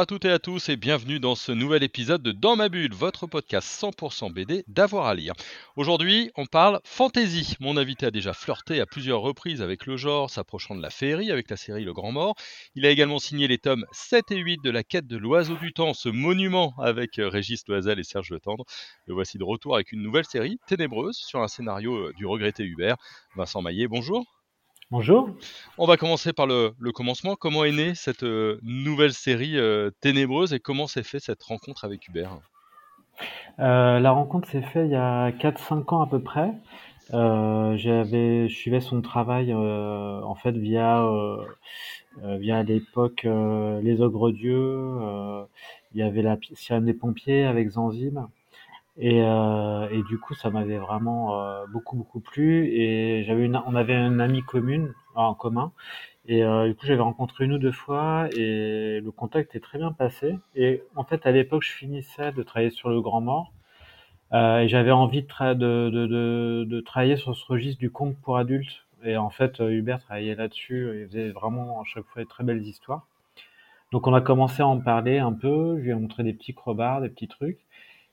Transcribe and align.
Bonjour 0.00 0.14
à 0.14 0.18
toutes 0.18 0.24
et 0.24 0.32
à 0.32 0.38
tous 0.38 0.70
et 0.70 0.76
bienvenue 0.76 1.20
dans 1.20 1.34
ce 1.34 1.52
nouvel 1.52 1.82
épisode 1.82 2.22
de 2.22 2.32
Dans 2.32 2.56
ma 2.56 2.70
bulle, 2.70 2.94
votre 2.94 3.26
podcast 3.26 3.68
100% 3.82 4.32
BD 4.32 4.64
d'avoir 4.66 5.04
à 5.04 5.14
lire. 5.14 5.34
Aujourd'hui, 5.76 6.30
on 6.36 6.46
parle 6.46 6.80
fantasy. 6.84 7.54
Mon 7.60 7.76
invité 7.76 8.06
a 8.06 8.10
déjà 8.10 8.32
flirté 8.32 8.80
à 8.80 8.86
plusieurs 8.86 9.20
reprises 9.20 9.60
avec 9.60 9.84
le 9.84 9.98
genre, 9.98 10.30
s'approchant 10.30 10.74
de 10.74 10.80
la 10.80 10.88
féerie 10.88 11.30
avec 11.30 11.50
la 11.50 11.58
série 11.58 11.84
Le 11.84 11.92
Grand 11.92 12.12
Mort. 12.12 12.34
Il 12.74 12.86
a 12.86 12.90
également 12.90 13.18
signé 13.18 13.46
les 13.46 13.58
tomes 13.58 13.84
7 13.92 14.30
et 14.30 14.38
8 14.38 14.62
de 14.64 14.70
la 14.70 14.84
quête 14.84 15.06
de 15.06 15.18
l'oiseau 15.18 15.56
du 15.56 15.74
temps, 15.74 15.92
ce 15.92 16.08
monument 16.08 16.72
avec 16.78 17.18
euh, 17.18 17.28
Régis 17.28 17.68
Loisel 17.68 17.98
et 17.98 18.04
Serge 18.04 18.30
Le 18.30 18.40
Tendre. 18.40 18.64
Le 19.04 19.12
voici 19.12 19.36
de 19.36 19.44
retour 19.44 19.74
avec 19.74 19.92
une 19.92 20.00
nouvelle 20.00 20.24
série, 20.24 20.56
Ténébreuse, 20.66 21.18
sur 21.18 21.42
un 21.42 21.48
scénario 21.48 21.94
euh, 21.94 22.14
du 22.16 22.24
regretté 22.24 22.64
Hubert. 22.64 22.96
Vincent 23.36 23.60
Maillet, 23.60 23.86
bonjour. 23.86 24.39
Bonjour. 24.92 25.30
On 25.78 25.86
va 25.86 25.96
commencer 25.96 26.32
par 26.32 26.48
le, 26.48 26.72
le 26.80 26.90
commencement. 26.90 27.36
Comment 27.36 27.62
est 27.64 27.70
née 27.70 27.94
cette 27.94 28.24
euh, 28.24 28.58
nouvelle 28.64 29.12
série 29.12 29.56
euh, 29.56 29.92
ténébreuse 30.00 30.52
et 30.52 30.58
comment 30.58 30.88
s'est 30.88 31.04
fait 31.04 31.20
cette 31.20 31.40
rencontre 31.44 31.84
avec 31.84 32.08
Hubert? 32.08 32.40
Euh, 33.60 34.00
la 34.00 34.10
rencontre 34.10 34.48
s'est 34.48 34.62
faite 34.62 34.86
il 34.86 34.90
y 34.90 34.96
a 34.96 35.30
4-5 35.30 35.94
ans 35.94 36.02
à 36.02 36.08
peu 36.08 36.20
près. 36.20 36.50
J'avais, 37.12 38.48
je 38.48 38.54
suivais 38.54 38.80
son 38.80 39.00
travail 39.00 39.54
en 39.54 40.34
fait 40.34 40.56
via, 40.56 41.04
via 42.22 42.58
à 42.58 42.62
l'époque 42.64 43.24
Les 43.24 44.00
Ogres 44.00 44.32
Dieux. 44.32 44.96
il 45.92 46.00
y 46.00 46.02
avait 46.02 46.22
la 46.22 46.36
Sirène 46.54 46.84
des 46.84 46.94
Pompiers 46.94 47.44
avec 47.44 47.70
Zanzim. 47.70 48.28
Et, 49.00 49.22
euh, 49.22 49.88
et 49.90 50.02
du 50.04 50.18
coup, 50.18 50.34
ça 50.34 50.50
m'avait 50.50 50.78
vraiment 50.78 51.42
euh, 51.42 51.66
beaucoup 51.72 51.96
beaucoup 51.96 52.20
plu. 52.20 52.66
Et 52.68 53.24
j'avais 53.24 53.44
une, 53.44 53.60
on 53.66 53.74
avait 53.74 53.94
une 53.96 54.20
amie 54.20 54.42
commune 54.42 54.94
en 55.14 55.34
commun. 55.34 55.72
Et 56.26 56.44
euh, 56.44 56.68
du 56.68 56.74
coup, 56.74 56.86
j'avais 56.86 57.02
rencontré 57.02 57.44
une 57.44 57.54
ou 57.54 57.58
deux 57.58 57.72
fois 57.72 58.28
et 58.36 59.00
le 59.00 59.10
contact 59.10 59.56
est 59.56 59.60
très 59.60 59.78
bien 59.78 59.92
passé. 59.92 60.38
Et 60.54 60.82
en 60.96 61.04
fait, 61.04 61.26
à 61.26 61.32
l'époque, 61.32 61.62
je 61.64 61.72
finissais 61.72 62.32
de 62.32 62.42
travailler 62.42 62.70
sur 62.70 62.90
le 62.90 63.00
Grand 63.00 63.20
Mort 63.20 63.52
euh, 64.32 64.60
et 64.60 64.68
j'avais 64.68 64.92
envie 64.92 65.22
de, 65.22 65.54
de, 65.54 65.90
de, 65.90 66.64
de, 66.68 66.80
travailler 66.80 67.16
sur 67.16 67.34
ce 67.36 67.44
registre 67.46 67.80
du 67.80 67.90
conte 67.90 68.16
pour 68.22 68.36
adultes. 68.38 68.86
Et 69.02 69.16
en 69.16 69.30
fait, 69.30 69.60
euh, 69.60 69.70
Hubert 69.70 70.00
travaillait 70.00 70.34
là-dessus. 70.34 71.00
Il 71.00 71.06
faisait 71.08 71.30
vraiment 71.30 71.80
à 71.80 71.84
chaque 71.84 72.04
fois 72.06 72.22
de 72.22 72.28
très 72.28 72.44
belles 72.44 72.62
histoires. 72.62 73.06
Donc, 73.92 74.06
on 74.06 74.14
a 74.14 74.20
commencé 74.20 74.62
à 74.62 74.68
en 74.68 74.78
parler 74.78 75.18
un 75.18 75.32
peu. 75.32 75.78
Je 75.78 75.84
lui 75.84 75.90
ai 75.90 75.94
montré 75.94 76.22
des 76.22 76.32
petits 76.34 76.54
crobards, 76.54 77.00
des 77.00 77.08
petits 77.08 77.28
trucs. 77.28 77.58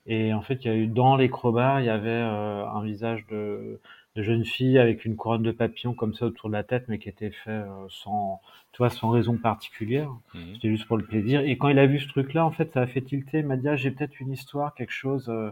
Et 0.08 0.34
en 0.34 0.42
fait, 0.42 0.64
il 0.64 0.68
y 0.68 0.72
a 0.72 0.76
eu 0.76 0.88
dans 0.88 1.16
les 1.16 1.26
il 1.26 1.86
y 1.86 1.90
avait 1.90 2.10
euh, 2.10 2.66
un 2.66 2.82
visage 2.82 3.26
de, 3.28 3.80
de 4.16 4.24
jeune 4.24 4.46
fille 4.46 4.80
avec 4.80 5.04
une 5.06 5.16
couronne 5.16 5.44
de 5.44 5.52
papillons 5.52 5.94
comme 5.94 6.14
ça 6.14 6.26
autour 6.26 6.50
de 6.50 6.54
la 6.54 6.64
tête, 6.64 6.86
mais 6.88 6.98
qui 6.98 7.10
était 7.10 7.32
fait 7.32 7.50
euh, 7.52 7.88
sans, 7.90 8.42
tu 8.72 8.78
vois, 8.78 8.90
sans 8.90 9.10
raison 9.10 9.38
particulière. 9.38 10.10
Mhm. 10.34 10.54
C'était 10.56 10.70
juste 10.70 10.88
pour 10.88 10.98
le 10.98 11.04
plaisir. 11.04 11.42
Et 11.42 11.58
quand 11.58 11.68
il 11.68 11.78
a 11.78 11.86
vu 11.86 12.00
ce 12.00 12.08
truc-là, 12.08 12.46
en 12.46 12.52
fait, 12.52 12.72
ça 12.74 12.82
a 12.82 12.88
fait 12.88 13.02
tilter. 13.02 13.40
Il 13.40 13.48
m'a 13.48 13.58
dit, 13.58 13.68
ah, 13.68 13.76
j'ai 13.76 13.92
peut-être 13.92 14.20
une 14.20 14.32
histoire, 14.32 14.74
quelque 14.76 14.94
chose 14.94 15.28
euh, 15.30 15.52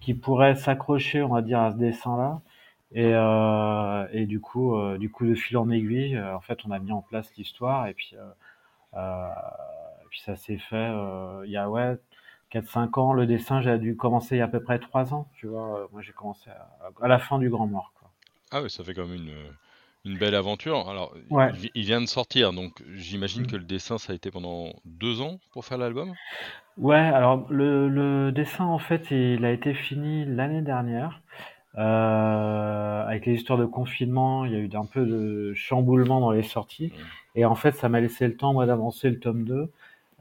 qui 0.00 0.14
pourrait 0.14 0.56
s'accrocher, 0.56 1.22
on 1.22 1.28
va 1.28 1.42
dire, 1.42 1.60
à 1.60 1.72
ce 1.72 1.76
dessin-là. 1.76 2.40
Et, 2.92 3.12
euh, 3.14 4.06
et 4.12 4.26
du 4.26 4.40
coup, 4.40 4.76
euh, 4.76 4.98
du 4.98 5.10
coup, 5.10 5.26
de 5.26 5.34
fil 5.34 5.56
en 5.56 5.70
aiguille, 5.70 6.16
euh, 6.16 6.36
en 6.36 6.40
fait, 6.40 6.58
on 6.66 6.70
a 6.72 6.78
mis 6.78 6.92
en 6.92 7.02
place 7.02 7.32
l'histoire. 7.36 7.86
Et 7.86 7.94
puis, 7.94 8.10
euh, 8.14 8.98
euh, 8.98 9.28
et 10.02 10.06
puis 10.10 10.20
ça 10.20 10.36
s'est 10.36 10.58
fait 10.58 10.76
euh, 10.76 11.42
il 11.44 11.50
y 11.52 11.56
a 11.56 11.68
ouais 11.68 11.96
4-5 12.60 12.98
ans. 12.98 13.12
Le 13.12 13.26
dessin, 13.26 13.60
j'ai 13.62 13.78
dû 13.78 13.96
commencer 13.96 14.36
il 14.36 14.38
y 14.38 14.42
a 14.42 14.44
à 14.46 14.48
peu 14.48 14.60
près 14.62 14.78
3 14.78 15.14
ans. 15.14 15.28
Tu 15.34 15.46
vois, 15.46 15.80
Euh, 15.80 15.86
moi 15.92 16.02
j'ai 16.02 16.12
commencé 16.12 16.50
à, 16.50 16.68
à 17.04 17.08
la 17.08 17.18
fin 17.18 17.38
du 17.38 17.48
Grand 17.50 17.66
Mort. 17.66 17.92
Quoi. 17.98 18.10
Ah 18.50 18.60
oui, 18.62 18.70
ça 18.70 18.82
fait 18.84 18.92
quand 18.94 19.06
même 19.06 19.14
une, 19.22 19.54
une 20.04 20.18
belle 20.18 20.34
aventure. 20.34 20.88
Alors, 20.88 21.14
Ouais. 21.30 21.50
il, 21.50 21.56
vi- 21.56 21.70
il 21.74 21.84
vient 21.84 22.00
de 22.00 22.06
sortir, 22.06 22.52
donc 22.52 22.82
j'imagine 22.94 23.42
Mm. 23.42 23.46
que 23.46 23.56
le 23.56 23.64
dessin, 23.64 23.98
ça 23.98 24.12
a 24.12 24.16
été 24.16 24.30
pendant 24.32 24.72
deux 24.84 25.20
ans 25.20 25.38
pour 25.52 25.64
faire 25.64 25.78
l'album? 25.78 26.16
Ouais, 26.76 26.96
alors 26.96 27.46
le, 27.50 27.88
le 27.88 28.32
dessin 28.32 28.64
en 28.64 28.78
fait, 28.78 29.10
il 29.10 29.44
a 29.44 29.50
été 29.52 29.72
fini 29.74 30.24
l'année 30.26 30.60
dernière. 30.62 31.20
Euh, 31.78 33.04
avec 33.06 33.26
les 33.26 33.34
histoires 33.34 33.58
de 33.58 33.66
confinement, 33.66 34.44
il 34.46 34.52
y 34.52 34.56
a 34.56 34.58
eu 34.60 34.70
un 34.74 34.86
peu 34.86 35.06
de 35.06 35.54
chamboulement 35.54 36.20
dans 36.20 36.32
les 36.32 36.42
sorties. 36.42 36.92
Et 37.36 37.44
en 37.46 37.54
fait, 37.54 37.72
ça 37.72 37.88
m'a 37.88 38.00
laissé 38.00 38.26
le 38.28 38.36
temps, 38.36 38.52
moi, 38.54 38.66
d'avancer 38.66 39.10
le 39.10 39.18
tome 39.20 39.44
2. 39.44 39.70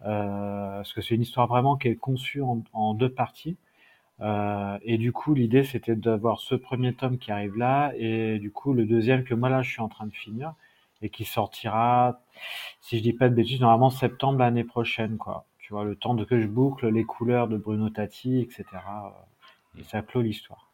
Euh, 0.04 0.78
parce 0.78 0.94
que 0.94 1.02
c'est 1.02 1.16
une 1.16 1.22
histoire 1.22 1.48
vraiment 1.48 1.78
qui 1.78 1.88
est 1.88 1.96
conçue 1.96 2.42
en, 2.42 2.94
deux 2.94 3.10
parties. 3.10 3.58
Euh, 4.22 4.78
et 4.84 4.98
du 4.98 5.12
coup, 5.12 5.34
l'idée, 5.34 5.64
c'était 5.64 5.96
d'avoir 5.96 6.40
ce 6.40 6.56
premier 6.56 6.94
tome 6.94 7.18
qui 7.18 7.32
arrive 7.32 7.58
là, 7.58 7.92
et 7.98 8.40
du 8.40 8.52
coup, 8.52 8.74
le 8.74 8.86
deuxième 8.86 9.24
que 9.24 9.34
moi, 9.34 9.50
là, 9.50 9.62
je 9.62 9.72
suis 9.72 9.82
en 9.82 9.90
train 9.90 10.06
de 10.06 10.14
finir, 10.14 10.54
et 11.02 11.10
qui 11.10 11.26
sortira, 11.26 12.22
si 12.82 12.98
je 12.98 13.04
dis 13.04 13.14
pas 13.14 13.30
de 13.30 13.36
bêtises, 13.36 13.60
normalement 13.60 13.90
septembre 13.90 14.40
l'année 14.40 14.64
prochaine, 14.64 15.18
quoi. 15.18 15.46
Tu 15.60 15.74
vois, 15.74 15.84
le 15.84 15.96
temps 15.96 16.14
de 16.14 16.24
que 16.24 16.40
je 16.40 16.48
boucle 16.48 16.88
les 16.88 17.04
couleurs 17.04 17.48
de 17.48 17.58
Bruno 17.58 17.90
Tati, 17.90 18.40
etc. 18.40 18.66
Et 19.78 19.84
ça 19.84 20.02
clôt 20.04 20.22
l'histoire. 20.22 20.70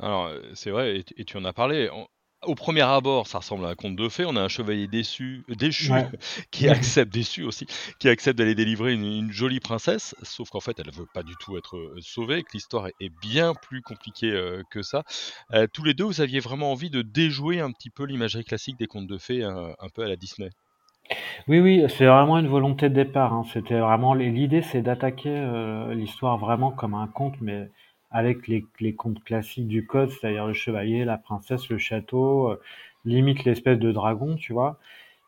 Alors, 0.00 0.30
c'est 0.54 0.70
vrai, 0.70 1.04
et 1.16 1.24
tu 1.24 1.36
en 1.36 1.44
as 1.44 1.52
parlé. 1.52 1.88
Au 2.44 2.56
premier 2.56 2.80
abord, 2.82 3.28
ça 3.28 3.38
ressemble 3.38 3.64
à 3.66 3.68
un 3.68 3.74
conte 3.76 3.94
de 3.94 4.08
fées. 4.08 4.24
On 4.26 4.34
a 4.34 4.40
un 4.40 4.48
chevalier 4.48 4.88
déçu, 4.88 5.44
euh, 5.48 5.54
déchu 5.54 5.92
Ouais. 5.92 6.08
qui 6.50 6.68
accepte, 6.68 7.12
déçu 7.12 7.44
aussi, 7.44 7.66
qui 8.00 8.08
accepte 8.08 8.36
d'aller 8.36 8.56
délivrer 8.56 8.94
une, 8.94 9.04
une 9.04 9.30
jolie 9.32 9.60
princesse, 9.60 10.14
sauf 10.22 10.50
qu'en 10.50 10.58
fait, 10.60 10.76
elle 10.80 10.86
ne 10.88 10.92
veut 10.92 11.06
pas 11.06 11.22
du 11.22 11.36
tout 11.36 11.56
être 11.56 11.76
euh, 11.76 11.96
sauvée, 12.00 12.42
que 12.42 12.50
l'histoire 12.54 12.88
est, 12.88 12.94
est 13.00 13.10
bien 13.10 13.54
plus 13.54 13.80
compliquée 13.82 14.32
euh, 14.32 14.62
que 14.70 14.82
ça. 14.82 15.04
Euh, 15.52 15.68
tous 15.72 15.84
les 15.84 15.94
deux, 15.94 16.04
vous 16.04 16.20
aviez 16.20 16.40
vraiment 16.40 16.72
envie 16.72 16.90
de 16.90 17.02
déjouer 17.02 17.60
un 17.60 17.70
petit 17.70 17.90
peu 17.90 18.04
l'imagerie 18.04 18.44
classique 18.44 18.76
des 18.76 18.88
contes 18.88 19.06
de 19.06 19.18
fées, 19.18 19.44
un, 19.44 19.74
un 19.78 19.88
peu 19.94 20.02
à 20.02 20.08
la 20.08 20.16
Disney? 20.16 20.50
Oui, 21.48 21.60
oui, 21.60 21.84
c'est 21.88 22.06
vraiment 22.06 22.38
une 22.38 22.48
volonté 22.48 22.88
de 22.88 22.94
départ. 22.94 23.32
hein. 23.32 23.44
C'était 23.52 23.78
vraiment 23.78 24.14
l'idée, 24.14 24.62
c'est 24.62 24.82
d'attaquer 24.82 25.30
l'histoire 25.94 26.38
vraiment 26.38 26.70
comme 26.70 26.94
un 26.94 27.06
conte, 27.08 27.34
mais 27.40 27.68
avec 28.12 28.48
les, 28.48 28.64
les 28.80 28.94
contes 28.94 29.22
classiques 29.24 29.68
du 29.68 29.86
code, 29.86 30.10
c'est-à-dire 30.10 30.46
le 30.46 30.52
chevalier, 30.54 31.04
la 31.04 31.18
princesse, 31.18 31.68
le 31.68 31.78
château, 31.78 32.50
euh, 32.50 32.60
limite 33.04 33.44
l'espèce 33.44 33.78
de 33.78 33.92
dragon, 33.92 34.36
tu 34.36 34.52
vois, 34.52 34.78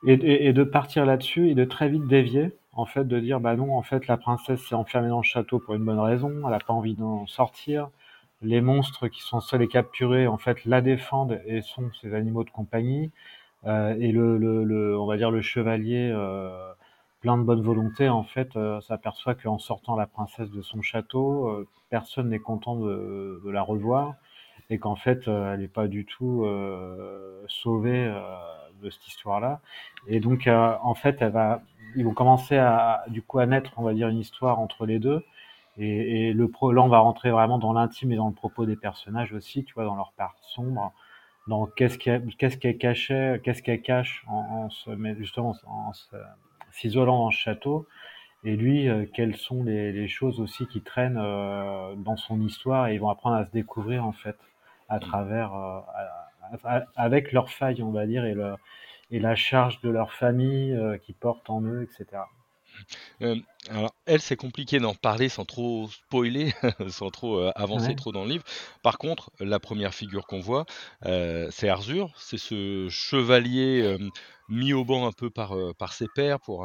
et, 0.07 0.15
et- 0.15 0.47
et 0.49 0.53
de 0.53 0.65
partir 0.65 1.07
là-dessus 1.07 1.51
et 1.51 1.55
de 1.55 1.65
très 1.65 1.89
vite 1.89 2.07
dévier, 2.07 2.53
en 2.73 2.87
fait, 2.87 3.05
de 3.07 3.19
dire 3.21 3.41
bah 3.41 3.57
non, 3.57 3.77
en 3.77 3.83
fait, 3.83 4.07
la 4.07 4.17
princesse 4.17 4.61
s'est 4.67 4.75
enfermée 4.75 5.09
dans 5.09 5.19
le 5.19 5.23
château 5.25 5.59
pour 5.61 5.75
une 5.75 5.85
bonne 5.85 5.99
raison, 6.01 6.31
elle 6.45 6.51
n'a 6.51 6.59
pas 6.59 6.73
envie 6.75 6.95
d'en 6.95 7.27
sortir. 7.27 7.91
Les 8.43 8.61
monstres 8.61 9.09
qui 9.09 9.23
sont 9.23 9.41
seuls 9.41 9.63
et 9.63 9.69
capturés, 9.69 10.27
en 10.27 10.39
fait, 10.39 10.65
la 10.67 10.81
défendent 10.83 11.41
et 11.47 11.63
sont 11.63 11.91
ses 12.03 12.15
animaux 12.15 12.45
de 12.45 12.51
compagnie. 12.51 13.11
Euh, 13.67 13.97
et 13.99 14.13
le, 14.13 14.39
le, 14.39 14.65
le- 14.65 14.99
on 14.99 15.07
va 15.07 15.17
dire 15.17 15.31
le 15.31 15.41
chevalier, 15.43 16.11
euh, 16.13 16.73
plein 17.25 17.39
de 17.39 17.43
bonne 17.43 17.63
volonté, 17.63 18.11
en 18.11 18.23
fait, 18.23 18.55
euh, 18.55 18.83
s'aperçoit 18.83 19.35
qu'en 19.35 19.59
sortant 19.59 19.97
la 19.97 20.07
princesse 20.07 20.51
de 20.51 20.61
son 20.61 20.83
château, 20.83 21.49
euh, 21.49 21.67
personne 21.89 22.29
n'est 22.29 22.39
content 22.39 22.77
de, 22.77 23.41
la 23.47 23.63
revoir 23.63 24.17
et 24.69 24.77
qu'en 24.77 24.95
fait, 24.95 25.27
euh, 25.27 25.55
elle 25.55 25.61
n'est 25.61 25.69
pas 25.69 25.89
du 25.89 26.05
tout 26.05 26.45
euh, 26.45 27.43
sauvée 27.49 28.15
de 28.83 28.91
cette 28.91 29.09
histoire-là. 29.09 29.63
Et 30.07 30.21
donc, 30.21 30.47
en 30.47 30.95
fait, 30.95 31.17
elle 31.23 31.33
va, 31.33 31.63
ils 31.97 32.05
vont 32.05 32.13
commencer 32.13 32.59
à, 32.59 33.05
du 33.09 33.23
coup, 33.23 33.39
à 33.39 33.47
naître, 33.47 33.73
on 33.79 33.85
va 33.85 33.95
dire, 33.95 34.09
une 34.09 34.19
histoire 34.19 34.59
entre 34.59 34.85
les 34.85 34.99
deux. 34.99 35.25
Et, 35.79 36.35
le 36.35 36.49
pro, 36.49 36.73
là, 36.73 36.83
on 36.83 36.89
va 36.89 36.99
rentrer 36.99 37.31
vraiment 37.31 37.59
dans 37.59 37.73
l'intime 37.73 38.13
et 38.13 38.17
dans 38.17 38.29
le 38.29 38.35
propos 38.35 38.67
des 38.67 38.77
personnages 38.77 39.33
aussi, 39.33 39.65
tu 39.65 39.73
vois, 39.73 39.87
dans 39.87 39.97
leur 39.97 40.13
part 40.13 40.37
sombre 40.55 40.93
dans 41.47 41.67
qu'est-ce 41.67 41.99
qu'elle 41.99 42.27
qu'est-ce 42.39 42.57
qu'elle 42.57 42.79
cachait, 42.79 43.41
qu'est-ce 43.45 43.63
qu'elle 43.63 43.83
cache 43.83 44.25
en, 44.29 44.65
en 44.65 44.71
se, 44.71 44.91
justement 45.19 45.55
en 45.67 45.93
se- 45.93 46.17
s'isolant 46.75 47.19
dans 47.25 47.31
ce 47.31 47.39
château, 47.39 47.87
et 48.45 48.57
lui, 48.57 48.89
euh, 48.89 49.07
quelles 49.15 49.37
sont 49.37 49.65
les, 49.65 49.93
les 49.93 50.09
choses 50.09 50.41
aussi 50.41 50.67
qui 50.69 50.83
traînent 50.83 51.19
euh, 51.21 51.95
dans 51.97 52.17
son 52.17 52.41
histoire, 52.43 52.89
et 52.89 52.95
ils 52.95 53.01
vont 53.01 53.11
apprendre 53.11 53.37
à 53.37 53.47
se 53.47 53.53
découvrir 53.53 54.05
en 54.07 54.13
fait 54.13 54.37
à 54.89 55.01
travers, 55.01 55.55
euh, 55.55 55.81
à- 56.63 56.77
à- 56.79 56.85
avec 56.97 57.33
leurs 57.33 57.51
failles, 57.51 57.83
on 57.83 57.91
va 57.93 58.07
dire, 58.07 58.25
et, 58.25 58.35
le, 58.35 58.55
et 59.11 59.21
la 59.21 59.37
charge 59.37 59.81
de 59.83 59.91
leur 59.91 60.13
famille 60.13 60.77
qu'ils 61.05 61.17
portent 61.17 61.51
en 61.51 61.63
eux, 61.63 61.85
etc. 61.85 62.31
Euh, 63.23 63.37
alors, 63.69 63.95
elle, 64.07 64.21
c'est 64.21 64.37
compliqué 64.37 64.79
d'en 64.79 64.95
parler 64.95 65.29
sans 65.29 65.45
trop 65.45 65.89
spoiler, 65.89 66.53
sans 66.89 67.11
trop 67.11 67.39
euh, 67.39 67.53
avancer 67.55 67.95
Ouais. 67.95 67.95
trop 67.95 68.13
dans 68.13 68.25
le 68.25 68.31
livre. 68.31 68.45
Par 68.83 68.99
contre, 68.99 69.31
la 69.41 69.59
première 69.61 69.95
figure 69.95 70.27
qu'on 70.27 70.41
voit, 70.41 70.67
euh, 71.07 71.49
c'est 71.51 71.69
Arzur. 71.69 72.11
C'est 72.19 72.39
ce 72.39 72.89
chevalier 72.91 73.97
mis 74.49 74.73
au 74.73 74.85
banc 74.85 75.07
un 75.07 75.13
peu 75.13 75.31
par, 75.31 75.57
euh, 75.57 75.73
par 75.79 75.93
ses 75.93 76.07
pairs 76.15 76.41
pour 76.41 76.65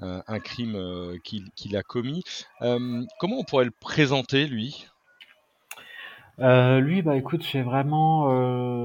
un, 0.00 0.40
crime 0.40 0.74
euh, 0.76 1.18
qu'il 1.22 1.76
a 1.76 1.82
commis. 1.82 2.22
Comment 2.60 3.38
on 3.38 3.44
pourrait 3.44 3.64
le 3.64 3.70
présenter, 3.70 4.46
lui? 4.46 4.86
Euh, 6.38 6.80
lui, 6.80 7.02
bah 7.02 7.16
écoute, 7.16 7.42
c'est 7.42 7.60
vraiment 7.60 8.28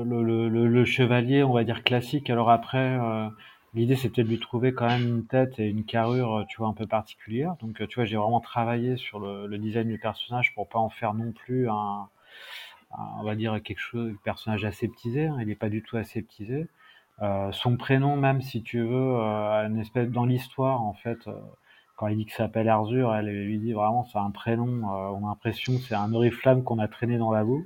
le, 0.03 0.85
chevalier, 0.85 1.43
on 1.43 1.53
va 1.53 1.63
dire 1.63 1.83
classique. 1.83 2.29
Alors 2.29 2.49
après, 2.49 2.99
l'idée 3.73 3.95
c'était 3.95 4.23
de 4.23 4.29
lui 4.29 4.39
trouver 4.39 4.73
quand 4.73 4.87
même 4.87 5.07
une 5.07 5.25
tête 5.25 5.59
et 5.59 5.67
une 5.67 5.85
carrure, 5.85 6.45
tu 6.49 6.57
vois, 6.57 6.67
un 6.67 6.73
peu 6.73 6.87
particulière. 6.87 7.55
Donc, 7.61 7.87
tu 7.87 7.95
vois, 7.95 8.05
j'ai 8.05 8.17
vraiment 8.17 8.41
travaillé 8.41 8.97
sur 8.97 9.19
le, 9.19 9.47
le 9.47 9.57
design 9.57 9.87
du 9.87 9.97
personnage 9.97 10.53
pour 10.53 10.67
pas 10.67 10.79
en 10.79 10.89
faire 10.89 11.13
non 11.13 11.31
plus 11.31 11.69
un, 11.69 12.09
on 12.97 13.23
va 13.23 13.35
dire 13.35 13.61
quelque 13.63 13.79
chose, 13.79 14.11
un 14.11 14.23
personnage 14.23 14.65
aseptisé. 14.65 15.27
Hein. 15.27 15.37
il 15.41 15.47
n'est 15.47 15.55
pas 15.55 15.69
du 15.69 15.81
tout 15.81 15.97
aseptisé. 15.97 16.67
Euh, 17.21 17.51
son 17.53 17.77
prénom, 17.77 18.17
même 18.17 18.41
si 18.41 18.61
tu 18.61 18.81
veux, 18.81 19.15
euh, 19.15 19.67
une 19.67 19.79
espèce 19.79 20.09
dans 20.09 20.25
l'histoire 20.25 20.81
en 20.81 20.93
fait, 20.93 21.27
euh, 21.27 21.39
quand 21.95 22.07
il 22.07 22.17
dit 22.17 22.25
qu'il 22.25 22.33
s'appelle 22.33 22.67
Arzur, 22.67 23.15
elle 23.15 23.27
lui 23.27 23.57
dit 23.57 23.71
vraiment 23.71 24.03
c'est 24.03 24.17
un 24.17 24.31
prénom. 24.31 24.83
on 24.83 25.25
a 25.25 25.29
l'impression 25.29 25.73
c'est 25.79 25.95
un 25.95 26.13
oriflamme 26.13 26.63
qu'on 26.63 26.79
a 26.79 26.87
traîné 26.89 27.17
dans 27.17 27.31
la 27.31 27.43
boue. 27.45 27.65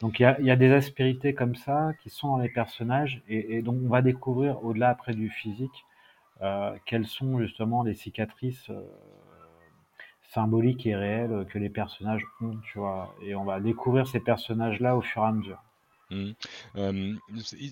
Donc 0.00 0.18
il 0.18 0.24
y 0.24 0.26
a, 0.26 0.40
y 0.40 0.50
a, 0.50 0.56
des 0.56 0.72
aspérités 0.72 1.34
comme 1.34 1.54
ça 1.54 1.92
qui 2.02 2.10
sont 2.10 2.28
dans 2.28 2.38
les 2.38 2.48
personnages 2.48 3.22
et, 3.28 3.62
donc 3.62 3.78
on 3.84 3.88
va 3.88 4.02
découvrir 4.02 4.64
au-delà 4.64 4.88
après 4.88 5.14
du 5.14 5.30
physique 5.30 5.84
quelles 6.86 7.06
sont 7.06 7.38
justement 7.38 7.82
les 7.82 7.94
cicatrices 7.94 8.70
symboliques 10.30 10.86
et 10.86 10.96
réelles 10.96 11.46
que 11.50 11.58
les 11.58 11.68
personnages 11.68 12.24
ont, 12.40 12.56
tu 12.72 12.78
vois. 12.78 13.14
Et 13.22 13.34
on 13.34 13.44
va 13.44 13.60
découvrir 13.60 14.08
ces 14.08 14.20
personnages-là 14.20 14.96
au 14.96 15.02
fur 15.02 15.22
et 15.22 15.26
à 15.26 15.32
mesure. 15.32 15.62
Mmh. 16.10 17.18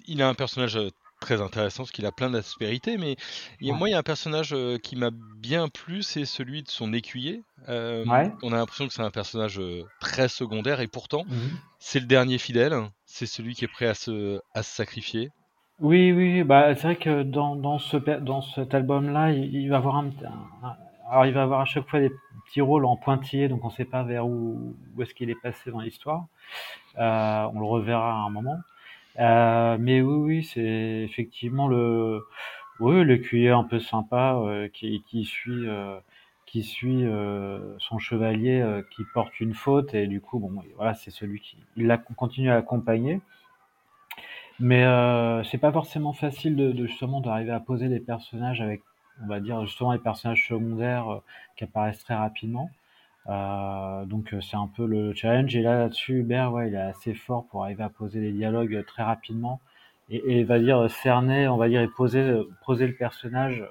Il 0.07 0.23
a 0.23 0.29
un 0.29 0.35
personnage 0.35 0.79
très 1.21 1.41
intéressant 1.41 1.83
parce 1.83 1.93
qu'il 1.93 2.07
a 2.07 2.13
plein 2.13 2.31
d'aspérités, 2.31 2.97
mais 2.97 3.17
moi, 3.61 3.89
il 3.89 3.93
y 3.93 3.95
a 3.95 3.99
un 3.99 4.03
personnage 4.03 4.55
qui 4.83 4.97
m'a 4.97 5.11
bien 5.37 5.69
plu, 5.69 6.03
c'est 6.03 6.25
celui 6.25 6.63
de 6.63 6.69
son 6.69 6.93
écuyer. 6.93 7.43
On 7.67 8.53
a 8.53 8.57
l'impression 8.57 8.87
que 8.87 8.93
c'est 8.93 9.03
un 9.03 9.11
personnage 9.11 9.61
très 10.01 10.29
secondaire 10.29 10.81
et 10.81 10.89
pourtant, 10.89 11.25
mmh 11.25 11.35
c'est 11.79 12.01
le 12.01 12.07
dernier 12.07 12.39
fidèle, 12.39 12.75
c'est 13.05 13.27
celui 13.27 13.55
qui 13.55 13.65
est 13.65 13.69
prêt 13.69 13.87
à 13.87 13.95
se, 13.95 14.41
à 14.55 14.63
se 14.63 14.75
sacrifier. 14.75 15.31
Oui, 15.81 16.13
oui, 16.13 16.43
bah, 16.43 16.75
c'est 16.75 16.83
vrai 16.83 16.97
que 16.97 17.23
dans, 17.23 17.55
dans, 17.55 17.79
ce, 17.79 17.97
dans 17.97 18.43
cet 18.43 18.75
album-là, 18.75 19.31
il, 19.31 19.69
va 19.71 19.77
avoir 19.77 19.97
un, 19.97 20.11
alors 21.09 21.27
il 21.27 21.33
va 21.33 21.45
avoir 21.45 21.61
à 21.61 21.65
chaque 21.65 21.89
fois 21.89 22.01
des 22.01 22.11
petits 22.47 22.61
rôles 22.61 22.85
en 22.85 22.97
pointillé, 22.97 23.49
donc 23.49 23.65
on 23.65 23.69
ne 23.69 23.73
sait 23.73 23.85
pas 23.85 24.03
vers 24.03 24.27
où, 24.27 24.77
où 24.97 25.03
est-ce 25.03 25.15
qu'il 25.15 25.31
est 25.31 25.41
passé 25.41 25.71
dans 25.71 25.81
l'histoire. 25.81 26.27
Euh, 26.99 27.49
on 27.55 27.61
le 27.61 27.67
reverra 27.67 28.11
à 28.11 28.17
un 28.17 28.31
moment. 28.31 28.59
Euh, 29.19 29.77
mais 29.81 30.01
oui, 30.01 30.15
oui, 30.15 30.45
c'est 30.45 30.61
effectivement 31.05 31.69
le, 31.69 32.25
oui, 32.81 33.05
le 33.05 33.17
cuir 33.19 33.59
un 33.59 33.65
peu 33.65 33.81
sympa 33.81 34.35
euh, 34.37 34.69
qui, 34.69 35.25
suit, 35.25 35.69
euh, 35.69 35.99
qui 36.47 36.63
suit 36.63 37.05
son 37.79 37.99
chevalier 37.99 38.83
qui 38.93 39.03
porte 39.15 39.41
une 39.41 39.55
faute 39.55 39.95
et 39.95 40.07
du 40.07 40.21
coup, 40.21 40.39
bon, 40.39 40.53
voilà, 40.77 40.95
c'est 40.95 41.11
celui 41.11 41.41
qui, 41.41 41.57
il 41.77 41.87
la 41.87 41.99
continue 41.99 42.51
à 42.51 42.57
accompagner. 42.57 43.21
Mais 44.61 44.85
c'est 45.45 45.59
pas 45.59 45.73
forcément 45.73 46.13
facile 46.13 46.57
de, 46.57 46.73
de 46.73 46.87
justement 46.87 47.21
d'arriver 47.21 47.53
à 47.53 47.61
poser 47.61 47.89
des 47.89 48.01
personnages 48.01 48.61
avec, 48.61 48.83
on 49.23 49.27
va 49.27 49.41
dire 49.41 49.65
justement 49.67 49.93
les 49.93 49.99
personnages 49.99 50.47
secondaires 50.49 51.21
qui 51.57 51.65
apparaissent 51.65 52.03
très 52.05 52.15
rapidement. 52.15 52.71
Euh, 53.29 54.05
donc 54.07 54.33
euh, 54.33 54.41
c'est 54.41 54.57
un 54.57 54.69
peu 54.69 54.87
le 54.87 55.15
challenge. 55.15 55.55
Et 55.57 55.63
là 55.63 55.79
là-dessus, 55.79 56.21
Hubert, 56.21 56.53
ouais, 56.53 56.69
il 56.69 56.75
est 56.75 56.79
assez 56.79 57.15
fort 57.15 57.47
pour 57.49 57.65
arriver 57.65 57.83
à 57.83 57.89
poser 57.91 58.21
des 58.21 58.33
dialogues 58.33 58.85
très 58.87 59.03
rapidement 59.03 59.61
et, 60.09 60.41
et 60.41 60.45
va 60.45 60.59
dire 60.59 60.91
cerner, 60.91 61.49
on 61.49 61.57
va 61.57 61.69
dire, 61.69 61.83
et 61.83 61.89
poser, 61.89 62.43
poser 62.65 62.87
le 62.87 62.95
personnage 62.95 63.65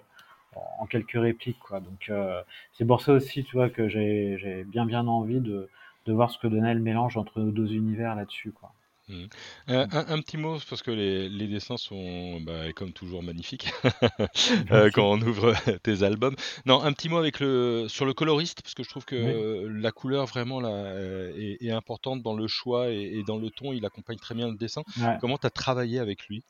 en 0.80 0.86
quelques 0.86 1.14
répliques, 1.14 1.60
quoi. 1.60 1.80
Donc 1.80 2.10
euh, 2.10 2.42
c'est 2.74 2.86
pour 2.86 3.02
ça 3.02 3.14
aussi, 3.14 3.44
tu 3.44 3.56
vois, 3.56 3.70
que 3.70 3.88
j'ai 3.88 4.64
bien 4.66 4.86
bien 4.86 5.08
envie 5.08 5.40
de, 5.42 5.70
de 6.06 6.14
voir 6.14 6.32
ce 6.32 6.38
que 6.40 6.48
donnait 6.48 6.74
le 6.74 6.80
mélange 6.82 7.18
entre 7.18 7.40
nos 7.40 7.52
deux 7.52 7.74
univers 7.74 8.16
là-dessus, 8.16 8.52
quoi. 8.52 8.72
Mmh. 9.10 9.24
Euh, 9.70 9.88
un, 9.94 10.20
petit 10.20 10.36
mot, 10.36 10.58
parce 10.70 10.82
que 10.82 10.92
les, 10.92 11.30
les 11.30 11.48
dessins 11.48 11.78
sont, 11.78 12.42
bah, 12.42 12.74
comme 12.76 12.92
toujours, 12.92 13.24
magnifiques 13.24 13.72
euh, 14.72 14.90
quand 14.94 15.10
on 15.10 15.22
ouvre 15.22 15.54
tes 15.84 16.04
albums. 16.04 16.36
Non, 16.66 16.84
un 16.84 16.92
petit 16.92 17.08
mot 17.08 17.18
avec 17.18 17.40
le, 17.40 17.86
sur 17.88 18.06
le 18.06 18.14
coloriste, 18.14 18.62
parce 18.62 18.74
que 18.74 18.84
je 18.84 18.90
trouve 18.90 19.06
que 19.06 19.66
la 19.68 19.92
couleur 19.92 20.26
vraiment 20.26 20.60
là, 20.60 20.70
euh, 20.70 21.32
est, 21.38 21.72
importante 21.72 22.22
dans 22.22 22.36
le 22.36 22.48
choix 22.48 22.90
et, 22.90 23.24
dans 23.26 23.38
le 23.38 23.50
ton. 23.50 23.72
Il 23.72 23.86
accompagne 23.86 24.18
très 24.18 24.36
bien 24.36 24.50
le 24.50 24.58
dessin. 24.58 24.82
Comment 25.22 25.38
tu 25.38 25.48
as 25.48 25.52
travaillé 25.52 26.00
avec 26.00 26.28
lui? 26.28 26.44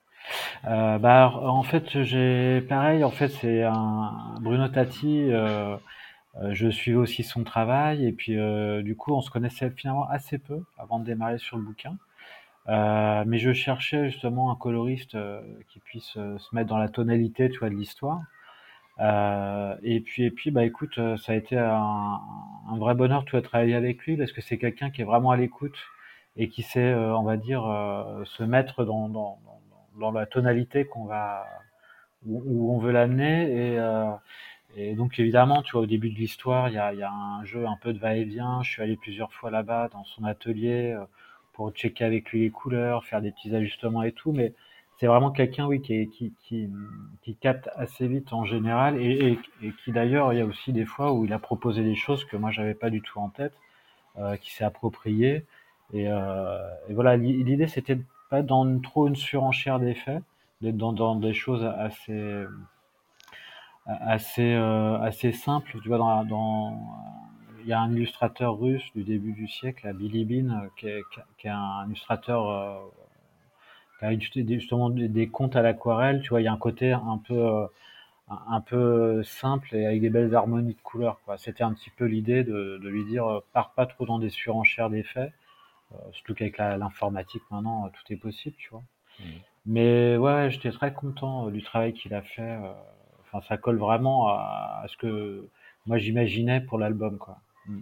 Bah, 0.64 1.32
En 1.36 1.64
fait, 1.64 2.04
j'ai 2.04 2.62
pareil, 2.62 3.04
en 3.04 3.12
fait, 3.12 3.30
c'est 3.30 3.62
un 3.64 4.36
Bruno 4.42 4.68
Tati. 4.68 5.30
je 6.50 6.70
suivais 6.70 6.98
aussi 6.98 7.24
son 7.24 7.44
travail 7.44 8.06
et 8.06 8.14
puis 8.14 8.36
du 8.84 8.96
coup 8.96 9.14
on 9.14 9.22
se 9.22 9.30
connaissait 9.30 9.70
finalement 9.72 10.08
assez 10.10 10.40
peu 10.40 10.64
avant 10.78 11.00
de 11.00 11.06
démarrer 11.06 11.38
sur 11.38 11.58
le 11.58 11.64
bouquin. 11.64 11.98
Euh, 12.70 13.24
mais 13.26 13.38
je 13.40 13.54
cherchais 13.54 14.10
justement 14.10 14.52
un 14.52 14.56
coloriste 14.56 15.16
euh, 15.16 15.42
qui 15.70 15.80
puisse 15.80 16.18
euh, 16.18 16.38
se 16.38 16.54
mettre 16.54 16.68
dans 16.68 16.78
la 16.78 16.90
tonalité, 16.90 17.50
tu 17.50 17.60
vois, 17.60 17.70
de 17.70 17.76
l'histoire. 17.76 18.22
et 19.84 20.02
puis, 20.02 20.24
et 20.24 20.32
puis, 20.32 20.52
bah 20.52 20.66
écoute, 20.66 21.00
ça 21.18 21.34
a 21.34 21.36
été 21.36 21.58
un, 21.58 22.20
un 22.70 22.78
vrai 22.78 22.96
bonheur, 22.96 23.24
tu 23.26 23.32
vois, 23.32 23.42
de 23.42 23.46
travailler 23.46 23.76
avec 23.76 24.04
lui 24.06 24.18
parce 24.18 24.32
que 24.32 24.42
c'est 24.42 24.58
quelqu'un 24.58 24.90
qui 24.90 25.02
est 25.02 25.06
vraiment 25.06 25.32
à 25.32 25.38
l'écoute 25.38 25.78
et 26.36 26.50
qui 26.50 26.64
sait, 26.64 26.94
on 26.94 27.24
va 27.24 27.38
dire, 27.38 27.62
se 28.26 28.44
mettre 28.44 28.86
dans, 28.86 29.10
dans, 29.10 29.40
dans, 30.00 30.12
la 30.12 30.26
tonalité 30.26 30.86
qu'on 30.86 31.06
va 31.06 31.46
où, 32.26 32.74
on 32.74 32.80
veut 32.80 32.92
l'amener 32.92 33.76
et 33.76 33.80
et 34.76 34.96
donc 34.96 35.20
évidemment, 35.20 35.64
tu 35.64 35.72
vois, 35.74 35.82
au 35.82 35.86
début 35.88 36.10
de 36.12 36.16
l'histoire, 36.16 36.70
il 36.70 36.76
y 36.76 36.78
a, 36.78 36.94
y 36.94 37.02
a, 37.04 37.12
un 37.12 37.44
jeu 37.46 37.66
un 37.66 37.78
peu 37.82 37.94
de 37.94 38.00
va-et-vient. 38.00 38.62
Je 38.64 38.70
suis 38.72 38.82
allé 38.84 38.96
plusieurs 38.98 39.34
fois 39.34 39.50
là-bas 39.50 39.90
dans 39.92 40.04
son 40.04 40.24
atelier 40.26 40.96
pour 41.58 41.72
checker 41.72 42.06
avec 42.06 42.32
lui 42.32 42.42
les 42.42 42.52
couleurs, 42.52 43.04
faire 43.04 43.20
des 43.20 43.32
petits 43.32 43.54
ajustements 43.54 44.04
et 44.04 44.12
tout, 44.12 44.32
mais 44.32 44.54
c'est 44.98 45.08
vraiment 45.08 45.32
quelqu'un, 45.32 45.66
oui, 45.66 45.82
qui, 45.82 46.08
qui, 46.44 47.36
capte 47.42 47.68
assez 47.76 48.08
vite 48.08 48.32
en 48.32 48.46
général 48.46 49.02
et, 49.02 49.40
qui 49.84 49.92
d'ailleurs, 49.92 50.34
il 50.34 50.40
y 50.40 50.42
a 50.42 50.46
aussi 50.46 50.72
des 50.72 50.86
fois 50.86 51.14
où 51.14 51.26
il 51.26 51.34
a 51.34 51.40
proposé 51.40 51.84
des 51.84 51.96
choses 51.96 52.26
que 52.26 52.38
moi 52.38 52.52
j'avais 52.52 52.76
pas 52.76 52.92
du 52.92 53.02
tout 53.02 53.20
en 53.20 53.30
tête, 53.30 53.54
euh, 54.20 54.38
qui 54.38 54.54
s'est 54.54 54.64
approprié. 54.64 55.46
Et, 55.94 56.08
euh, 56.08 56.60
voilà, 56.92 57.18
l'idée 57.18 57.68
c'était 57.68 58.00
pas 58.30 58.44
dans 58.44 58.80
trop 58.80 59.08
une 59.08 59.16
surenchère 59.16 59.80
d'effets, 59.80 60.22
d'être 60.62 60.78
dans, 60.78 61.16
des 61.16 61.34
choses 61.34 61.64
assez 61.64 62.46
assez 63.86 64.54
euh, 64.54 65.00
assez 65.00 65.32
simples. 65.32 65.80
Tu 65.82 65.88
vois, 65.90 65.98
dans, 65.98 66.78
y 67.70 67.74
a 67.74 67.82
un 67.82 67.92
illustrateur 67.92 68.58
russe 68.58 68.90
du 68.96 69.04
début 69.04 69.34
du 69.34 69.48
siècle, 69.48 69.92
Bilibin, 69.94 70.52
euh, 70.52 70.68
qui 70.78 70.88
est, 70.88 71.04
qui 71.38 71.48
est 71.48 71.52
un 71.52 71.86
illustrateur 71.88 72.50
euh, 72.50 72.78
qui 74.00 74.06
a 74.06 74.58
justement 74.58 74.90
des, 74.90 75.28
contes 75.28 75.56
à 75.56 75.62
l'aquarelle. 75.62 76.22
Tu 76.22 76.30
vois, 76.30 76.42
il 76.42 76.46
y 76.46 76.48
a 76.48 76.54
un 76.54 76.58
côté 76.58 76.94
un 76.94 77.22
peu 77.28 77.38
euh, 77.38 77.68
un 78.30 78.62
peu 78.62 79.24
simple 79.24 79.76
et 79.76 79.86
avec 79.86 80.02
des 80.02 80.10
belles 80.10 80.34
harmonies 80.36 80.76
de 80.76 80.82
couleurs. 80.82 81.20
C'était 81.38 81.64
un 81.64 81.74
petit 81.74 81.90
peu 81.90 82.06
l'idée 82.06 82.44
de, 82.44 82.80
de, 82.82 82.90
lui 82.90 83.06
dire 83.06 83.42
pars 83.54 83.72
pas 83.72 83.86
trop 83.86 84.06
dans 84.06 84.20
des 84.20 84.30
surenchères 84.30 84.90
d'effets, 84.90 85.32
surtout 86.12 86.36
qu'avec 86.36 86.58
l'informatique 86.58 87.44
maintenant 87.52 87.90
tout 87.90 88.14
est 88.14 88.18
possible, 88.18 88.56
tu 88.58 88.70
vois. 88.70 88.84
Mmh. 89.20 89.24
Mais 89.66 90.18
ouais, 90.18 90.52
j'étais 90.52 90.72
très 90.72 90.94
content 90.94 91.48
du 91.48 91.64
travail 91.64 91.94
qu'il 91.94 92.14
a 92.14 92.22
fait. 92.22 92.60
Enfin, 93.22 93.46
ça 93.48 93.58
colle 93.58 93.78
vraiment 93.78 94.28
à, 94.28 94.82
à 94.84 94.88
ce 94.90 94.98
que 94.98 95.48
moi 95.86 95.98
j'imaginais 95.98 96.60
pour 96.60 96.78
l'album, 96.78 97.18
quoi. 97.18 97.40
Mmh. 97.68 97.82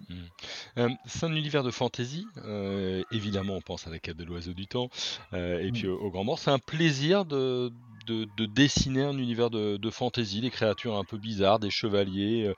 Euh, 0.78 0.90
c'est 1.06 1.26
un 1.26 1.36
univers 1.36 1.64
de 1.64 1.72
fantasy. 1.72 2.28
Euh, 2.46 3.04
évidemment, 3.12 3.54
on 3.56 3.62
pense 3.62 3.88
à 3.88 3.90
la 3.90 4.00
quête 4.00 4.18
de 4.18 4.24
l'oiseau 4.24 4.54
du 4.54 4.68
temps 4.68 4.90
euh, 5.34 5.60
et 5.60 5.72
puis 5.72 5.88
mmh. 5.88 5.92
au, 5.92 6.10
grand 6.10 6.24
mort. 6.24 6.40
C'est 6.40 6.52
un 6.52 6.60
plaisir 6.60 7.26
de, 7.26 7.72
de, 8.08 8.46
dessiner 8.46 9.04
un 9.04 9.18
univers 9.18 9.50
de, 9.50 9.78
de 9.78 9.90
fantasy, 9.90 10.42
des 10.42 10.50
créatures 10.50 10.98
un 10.98 11.04
peu 11.04 11.18
bizarres, 11.18 11.60
des 11.60 11.70
chevaliers, 11.70 12.52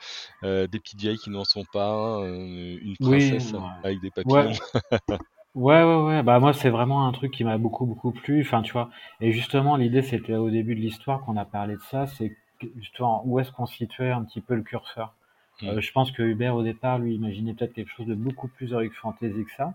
des 0.43 0.67
petites 0.79 0.99
vieilles 0.99 1.17
qui 1.17 1.29
n'en 1.29 1.45
sont 1.45 1.65
pas, 1.71 2.19
une 2.23 2.95
princesse 2.99 3.53
avec 3.83 3.99
des 4.01 4.11
papillons. 4.11 4.53
Ouais. 5.55 5.81
ouais, 5.81 6.03
ouais, 6.03 6.21
Bah 6.21 6.39
moi, 6.39 6.53
c'est 6.53 6.69
vraiment 6.69 7.07
un 7.07 7.11
truc 7.11 7.31
qui 7.33 7.43
m'a 7.43 7.57
beaucoup, 7.57 7.87
beaucoup 7.87 8.11
plu. 8.11 8.41
Enfin, 8.41 8.61
tu 8.61 8.73
vois. 8.73 8.91
Et 9.21 9.31
justement, 9.31 9.75
l'idée, 9.75 10.03
c'était 10.03 10.35
au 10.35 10.51
début 10.51 10.75
de 10.75 10.81
l'histoire 10.81 11.21
qu'on 11.21 11.35
a 11.35 11.45
parlé 11.45 11.73
de 11.73 11.81
ça. 11.89 12.05
C'est 12.05 12.37
justement 12.79 13.23
où 13.25 13.39
est-ce 13.39 13.51
qu'on 13.51 13.65
situait 13.65 14.11
un 14.11 14.23
petit 14.23 14.39
peu 14.39 14.53
le 14.53 14.61
curseur? 14.61 15.15
Euh, 15.63 15.75
mm. 15.75 15.79
je 15.79 15.91
pense 15.91 16.11
que 16.11 16.23
Hubert, 16.23 16.55
au 16.55 16.63
départ, 16.63 16.99
lui, 16.99 17.15
imaginait 17.15 17.53
peut-être 17.53 17.73
quelque 17.73 17.91
chose 17.91 18.05
de 18.05 18.15
beaucoup 18.15 18.47
plus 18.47 18.71
Heroic 18.71 18.91
Fantasy 19.01 19.45
que 19.45 19.51
ça. 19.55 19.73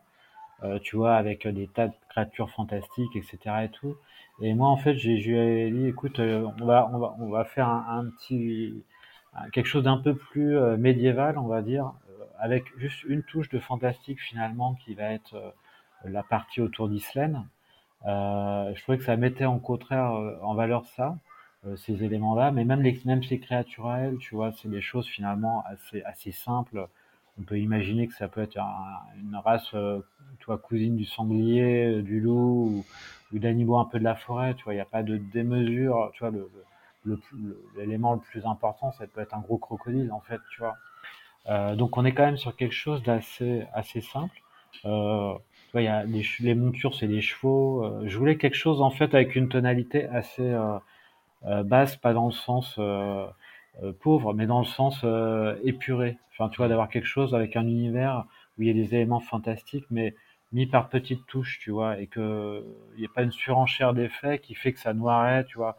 Euh, 0.64 0.78
tu 0.78 0.96
vois, 0.96 1.16
avec 1.16 1.44
euh, 1.44 1.52
des 1.52 1.66
tas 1.66 1.88
de 1.88 1.94
créatures 2.08 2.50
fantastiques, 2.50 3.16
etc. 3.16 3.38
et 3.64 3.68
tout. 3.68 3.96
Et 4.40 4.54
moi, 4.54 4.68
en 4.68 4.76
fait, 4.76 4.94
j'ai 4.96 5.70
dit, 5.70 5.86
écoute, 5.86 6.18
on 6.20 6.64
va, 6.64 6.88
on 6.92 6.98
va, 6.98 7.16
on 7.18 7.28
va 7.28 7.44
faire 7.44 7.68
un, 7.68 8.06
petit, 8.06 8.82
quelque 9.52 9.66
chose 9.66 9.84
d'un 9.84 9.98
peu 9.98 10.14
plus 10.14 10.56
médiéval, 10.78 11.38
on 11.38 11.46
va 11.46 11.62
dire, 11.62 11.92
avec 12.38 12.64
juste 12.78 13.04
une 13.04 13.22
touche 13.22 13.50
de 13.50 13.58
fantastique 13.58 14.20
finalement 14.20 14.74
qui 14.84 14.94
va 14.94 15.12
être 15.12 15.36
la 16.04 16.22
partie 16.22 16.60
autour 16.60 16.88
d'Islène. 16.88 17.44
je 18.04 18.82
trouvais 18.82 18.98
que 18.98 19.04
ça 19.04 19.16
mettait 19.16 19.44
en 19.44 19.58
contraire 19.58 20.10
en 20.42 20.54
valeur 20.54 20.86
ça. 20.86 21.16
Euh, 21.64 21.76
ces 21.76 22.02
éléments-là, 22.02 22.50
mais 22.50 22.64
même, 22.64 22.82
les, 22.82 23.00
même 23.04 23.22
ces 23.22 23.38
créaturels, 23.38 24.16
tu 24.18 24.34
vois, 24.34 24.50
c'est 24.50 24.68
des 24.68 24.80
choses 24.80 25.06
finalement 25.06 25.62
assez, 25.66 26.02
assez 26.02 26.32
simples. 26.32 26.88
On 27.38 27.42
peut 27.42 27.58
imaginer 27.60 28.08
que 28.08 28.14
ça 28.14 28.26
peut 28.26 28.40
être 28.42 28.58
une 29.16 29.36
race, 29.36 29.72
euh, 29.74 30.00
tu 30.40 30.46
vois, 30.46 30.58
cousine 30.58 30.96
du 30.96 31.04
sanglier, 31.04 31.98
euh, 31.98 32.02
du 32.02 32.20
loup 32.20 32.82
ou, 32.82 32.84
ou 33.32 33.38
d'animaux 33.38 33.78
un 33.78 33.84
peu 33.84 34.00
de 34.00 34.04
la 34.04 34.16
forêt, 34.16 34.54
tu 34.54 34.64
vois, 34.64 34.72
il 34.72 34.76
n'y 34.76 34.82
a 34.82 34.86
pas 34.86 35.04
de 35.04 35.18
démesure, 35.18 36.10
tu 36.14 36.24
vois, 36.24 36.32
le, 36.32 37.20
l'élément 37.76 38.14
le, 38.14 38.20
plus 38.20 38.44
important, 38.44 38.90
ça 38.92 39.06
peut 39.06 39.20
être 39.20 39.34
un 39.34 39.40
gros 39.40 39.58
crocodile, 39.58 40.10
en 40.10 40.20
fait, 40.20 40.40
tu 40.50 40.60
vois. 40.60 40.76
Euh, 41.48 41.76
donc 41.76 41.96
on 41.96 42.04
est 42.04 42.12
quand 42.12 42.24
même 42.24 42.38
sur 42.38 42.56
quelque 42.56 42.74
chose 42.74 43.04
d'assez 43.04 43.64
assez 43.72 44.00
simple. 44.00 44.36
Euh, 44.84 45.34
il 45.74 45.82
y 45.82 45.88
a 45.88 46.04
les, 46.04 46.24
les 46.40 46.54
montures, 46.56 46.96
c'est 46.96 47.08
des 47.08 47.20
chevaux. 47.22 47.88
Je 48.04 48.18
voulais 48.18 48.36
quelque 48.36 48.56
chose 48.56 48.82
en 48.82 48.90
fait 48.90 49.14
avec 49.14 49.36
une 49.36 49.48
tonalité 49.48 50.06
assez 50.08 50.42
euh 50.42 50.78
basse, 51.64 51.96
pas 51.96 52.12
dans 52.12 52.26
le 52.26 52.32
sens 52.32 52.78
pauvre, 54.00 54.34
mais 54.34 54.46
dans 54.46 54.60
le 54.60 54.66
sens 54.66 55.04
épuré. 55.64 56.18
Enfin, 56.32 56.48
tu 56.48 56.58
vois, 56.58 56.68
d'avoir 56.68 56.88
quelque 56.88 57.06
chose 57.06 57.34
avec 57.34 57.56
un 57.56 57.66
univers 57.66 58.24
où 58.58 58.62
il 58.62 58.68
y 58.68 58.70
a 58.70 58.74
des 58.74 58.94
éléments 58.94 59.20
fantastiques, 59.20 59.86
mais 59.90 60.14
mis 60.52 60.66
par 60.66 60.88
petites 60.88 61.26
touches, 61.26 61.58
tu 61.60 61.70
vois, 61.70 61.98
et 61.98 62.06
que 62.06 62.64
il 62.96 63.00
n'y 63.00 63.06
a 63.06 63.10
pas 63.14 63.22
une 63.22 63.32
surenchère 63.32 63.94
d'effets 63.94 64.38
qui 64.38 64.54
fait 64.54 64.72
que 64.72 64.80
ça 64.80 64.92
noirait, 64.94 65.44
tu 65.44 65.56
vois. 65.56 65.76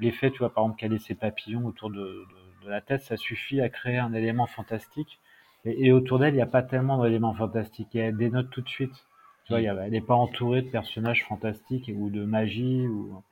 L'effet, 0.00 0.30
tu 0.30 0.38
vois, 0.38 0.52
par 0.52 0.64
exemple, 0.64 0.80
caler 0.80 0.98
ses 0.98 1.14
papillons 1.14 1.66
autour 1.66 1.90
de, 1.90 2.24
la 2.66 2.80
tête, 2.80 3.02
ça 3.02 3.16
suffit 3.16 3.60
à 3.60 3.68
créer 3.68 3.98
un 3.98 4.12
élément 4.12 4.46
fantastique 4.46 5.20
et, 5.64 5.92
autour 5.92 6.18
d'elle, 6.18 6.34
il 6.34 6.36
n'y 6.36 6.42
a 6.42 6.46
pas 6.46 6.62
tellement 6.62 7.02
d'éléments 7.02 7.34
fantastiques. 7.34 7.94
Elle 7.94 8.16
dénote 8.16 8.50
tout 8.50 8.60
de 8.60 8.68
suite. 8.68 9.06
Tu 9.44 9.52
vois, 9.52 9.60
elle 9.60 9.90
n'est 9.90 10.00
pas 10.00 10.14
entourée 10.14 10.62
de 10.62 10.70
personnages 10.70 11.24
fantastiques 11.24 11.90
ou 11.94 12.10
de 12.10 12.24
magie. 12.24 12.86
Ou... 12.86 13.22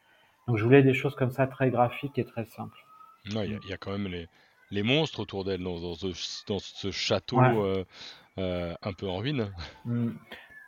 Donc 0.46 0.56
je 0.56 0.64
voulais 0.64 0.82
des 0.82 0.94
choses 0.94 1.14
comme 1.14 1.30
ça, 1.30 1.46
très 1.46 1.70
graphiques 1.70 2.18
et 2.18 2.24
très 2.24 2.44
simples. 2.44 2.78
Il 3.26 3.58
y, 3.68 3.72
a 3.72 3.76
quand 3.76 3.90
même 3.90 4.06
les, 4.06 4.28
les 4.70 4.82
monstres 4.84 5.20
autour 5.20 5.44
d'elle 5.44 5.62
dans, 5.62 5.80
dans, 5.80 6.58
ce, 6.58 6.90
château 6.92 7.40
euh, 7.40 7.84
euh, 8.38 8.74
un 8.82 8.92
peu 8.92 9.08
en 9.08 9.16
ruine. 9.16 9.50
Mm. 9.84 10.10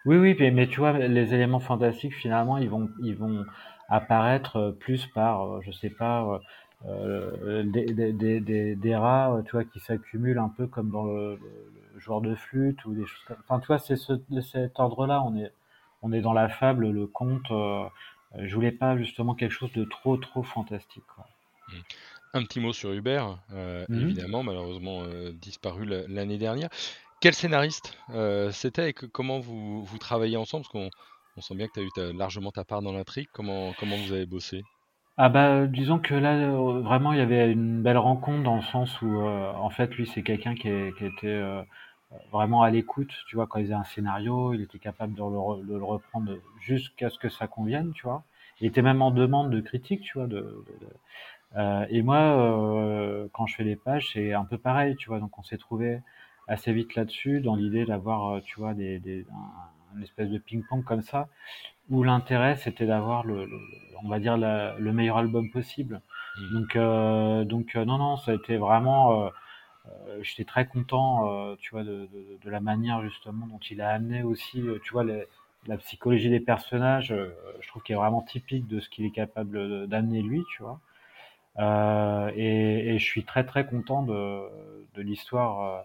Oui, 0.06 0.16
oui, 0.16 0.36
mais, 0.38 0.50
mais, 0.50 0.66
tu 0.66 0.80
vois, 0.80 0.92
les 0.92 1.34
éléments 1.34 1.60
fantastiques, 1.60 2.14
finalement, 2.14 2.56
ils 2.56 2.70
vont, 2.70 2.88
ils 3.02 3.14
vont 3.14 3.44
apparaître 3.88 4.74
plus 4.80 5.06
par, 5.06 5.42
euh, 5.42 5.60
je 5.62 5.70
sais 5.70 5.90
pas, 5.90 6.40
euh, 6.86 7.62
des, 7.64 7.86
des, 7.86 8.40
des, 8.40 8.76
des, 8.76 8.96
rats, 8.96 9.42
tu 9.44 9.52
vois, 9.52 9.64
qui 9.64 9.80
s'accumulent 9.80 10.38
un 10.38 10.48
peu 10.48 10.66
comme 10.66 10.90
dans 10.90 11.04
le, 11.04 11.38
joueur 11.96 12.20
de 12.20 12.34
flûte 12.34 12.84
ou 12.84 12.94
des 12.94 13.04
choses 13.04 13.24
comme. 13.26 13.36
Enfin, 13.46 13.60
tu 13.60 13.66
vois, 13.66 13.78
c'est 13.78 13.96
ce, 13.96 14.14
de 14.30 14.40
cet 14.40 14.78
ordre-là. 14.78 15.22
On 15.22 15.36
est, 15.36 15.52
on 16.02 16.12
est 16.12 16.20
dans 16.20 16.32
la 16.32 16.48
fable, 16.48 16.88
le 16.90 17.06
conte. 17.06 17.50
Euh, 18.34 18.46
je 18.46 18.54
voulais 18.54 18.72
pas 18.72 18.96
justement 18.96 19.34
quelque 19.34 19.52
chose 19.52 19.72
de 19.72 19.84
trop, 19.84 20.16
trop 20.16 20.42
fantastique. 20.42 21.04
Quoi. 21.14 21.26
Mmh. 21.68 21.76
Un 22.34 22.42
petit 22.42 22.60
mot 22.60 22.72
sur 22.74 22.92
Hubert, 22.92 23.38
euh, 23.52 23.86
mmh 23.88 24.00
évidemment, 24.00 24.42
malheureusement 24.42 25.02
euh, 25.02 25.32
disparu 25.32 25.86
l'année 25.86 26.36
dernière. 26.36 26.68
Quel 27.20 27.34
scénariste 27.34 27.98
euh, 28.10 28.50
c'était 28.52 28.90
et 28.90 28.92
que, 28.92 29.06
comment 29.06 29.40
vous, 29.40 29.82
vous 29.82 29.98
travaillez 29.98 30.36
ensemble? 30.36 30.64
Parce 30.64 30.72
qu'on 30.72 30.90
on 31.36 31.40
sent 31.40 31.54
bien 31.54 31.66
que 31.68 31.72
tu 31.72 32.00
as 32.00 32.10
eu 32.10 32.16
largement 32.16 32.50
ta 32.50 32.64
part 32.64 32.82
dans 32.82 32.92
l'intrigue. 32.92 33.28
Comment, 33.32 33.72
comment 33.78 33.96
vous 33.96 34.12
avez 34.12 34.26
bossé? 34.26 34.62
Ah 35.16 35.28
bah, 35.28 35.66
disons 35.66 35.98
que 35.98 36.14
là, 36.14 36.50
vraiment, 36.82 37.12
il 37.12 37.18
y 37.18 37.22
avait 37.22 37.50
une 37.50 37.82
belle 37.82 37.96
rencontre 37.96 38.44
dans 38.44 38.56
le 38.56 38.62
sens 38.62 39.00
où, 39.02 39.20
en 39.20 39.70
fait, 39.70 39.92
lui, 39.96 40.06
c'est 40.06 40.22
quelqu'un 40.22 40.54
qui, 40.54 40.70
qui 40.96 41.06
était 41.06 41.42
vraiment 42.32 42.62
à 42.62 42.70
l'écoute, 42.70 43.12
tu 43.26 43.36
vois, 43.36 43.46
quand 43.46 43.58
il 43.58 43.64
faisait 43.64 43.74
un 43.74 43.84
scénario, 43.84 44.54
il 44.54 44.62
était 44.62 44.78
capable 44.78 45.14
de 45.14 45.22
le, 45.22 45.66
de 45.66 45.76
le 45.76 45.84
reprendre 45.84 46.32
jusqu'à 46.60 47.10
ce 47.10 47.18
que 47.18 47.28
ça 47.28 47.46
convienne, 47.46 47.92
tu 47.92 48.04
vois. 48.04 48.24
Il 48.60 48.66
était 48.66 48.82
même 48.82 49.02
en 49.02 49.10
demande 49.10 49.50
de 49.50 49.60
critique, 49.60 50.02
tu 50.02 50.18
vois. 50.18 50.26
De, 50.26 50.64
euh, 51.56 51.86
et 51.90 52.02
moi, 52.02 53.28
quand 53.32 53.46
je 53.46 53.54
fais 53.54 53.64
les 53.64 53.76
pages, 53.76 54.10
c'est 54.12 54.32
un 54.32 54.44
peu 54.44 54.58
pareil, 54.58 54.96
tu 54.96 55.08
vois. 55.08 55.20
Donc, 55.20 55.38
on 55.38 55.42
s'est 55.42 55.58
trouvé 55.58 56.00
assez 56.48 56.72
vite 56.72 56.94
là-dessus, 56.94 57.40
dans 57.40 57.54
l'idée 57.54 57.84
d'avoir, 57.84 58.42
tu 58.42 58.58
vois, 58.58 58.74
des, 58.74 58.98
des, 58.98 59.26
une 59.96 60.02
espèce 60.02 60.30
de 60.30 60.38
ping-pong 60.38 60.82
comme 60.84 61.02
ça 61.02 61.28
où 61.90 62.02
l'intérêt 62.02 62.56
c'était 62.56 62.86
d'avoir 62.86 63.24
le, 63.24 63.48
on 64.02 64.08
va 64.08 64.18
dire 64.18 64.36
le 64.36 64.92
meilleur 64.92 65.18
album 65.18 65.50
possible. 65.50 66.00
Mmh. 66.36 66.52
Donc 66.52 66.76
euh, 66.76 67.44
donc 67.44 67.76
euh, 67.76 67.84
non 67.84 67.98
non 67.98 68.16
ça 68.16 68.32
a 68.32 68.34
été 68.34 68.56
vraiment 68.56 69.24
euh, 69.24 69.26
euh 69.26 69.30
j'étais 70.22 70.44
très 70.44 70.66
content 70.66 71.56
tu 71.56 71.70
vois 71.70 71.84
de, 71.84 72.08
la 72.44 72.60
manière 72.60 73.02
justement 73.02 73.46
dont 73.46 73.60
il 73.70 73.80
a 73.80 73.90
amené 73.90 74.22
aussi 74.22 74.62
tu 74.84 74.92
vois 74.92 75.04
la 75.66 75.76
psychologie 75.78 76.30
des 76.30 76.40
personnages 76.40 77.14
je 77.60 77.68
trouve 77.68 77.82
qu'il 77.82 77.94
est 77.94 77.98
vraiment 77.98 78.22
typique 78.22 78.66
de 78.68 78.80
ce 78.80 78.88
qu'il 78.88 79.04
est 79.04 79.10
capable 79.10 79.86
d'amener 79.86 80.22
lui 80.22 80.44
tu 80.56 80.62
vois 80.62 80.80
et, 82.36 82.96
je 82.98 83.04
suis 83.04 83.24
très 83.24 83.44
très 83.44 83.66
content 83.66 84.02
de, 84.02 84.48
l'histoire 84.96 85.84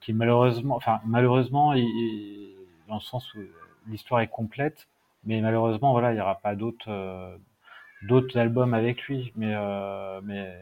qui 0.00 0.12
malheureusement 0.12 0.76
enfin 0.76 1.00
malheureusement 1.04 1.74
dans 2.88 2.96
le 2.96 3.00
sens 3.00 3.32
où 3.34 3.38
l'histoire 3.88 4.20
est 4.20 4.28
complète, 4.28 4.88
mais 5.24 5.40
malheureusement, 5.40 5.92
voilà, 5.92 6.12
il 6.12 6.16
n'y 6.16 6.20
aura 6.20 6.36
pas 6.36 6.54
d'autres 6.54 6.90
euh, 6.90 7.36
d'autres 8.02 8.38
albums 8.38 8.74
avec 8.74 9.02
lui. 9.04 9.32
Euh, 9.40 10.20
mais, 10.24 10.52